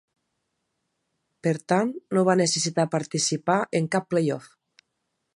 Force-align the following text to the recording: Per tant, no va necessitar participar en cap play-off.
Per 1.47 1.51
tant, 1.73 1.91
no 2.17 2.23
va 2.29 2.35
necessitar 2.41 2.85
participar 2.95 3.59
en 3.81 3.91
cap 3.97 4.09
play-off. 4.15 4.49